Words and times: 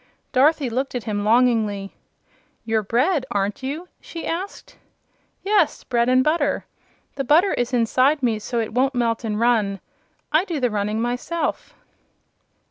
Dorothy 0.31 0.67
looked 0.67 0.95
at 0.95 1.03
him 1.03 1.23
longingly. 1.23 1.93
"You're 2.65 2.81
bread, 2.81 3.23
aren't 3.29 3.61
you?" 3.61 3.87
she 3.99 4.25
asked. 4.25 4.79
"Yes; 5.43 5.83
bread 5.83 6.09
and 6.09 6.23
butter. 6.23 6.65
The 7.17 7.23
butter 7.23 7.53
is 7.53 7.71
inside 7.71 8.23
me, 8.23 8.39
so 8.39 8.59
it 8.59 8.73
won't 8.73 8.95
melt 8.95 9.23
and 9.23 9.39
run. 9.39 9.79
I 10.31 10.43
do 10.43 10.59
the 10.59 10.71
running 10.71 10.99
myself." 11.03 11.75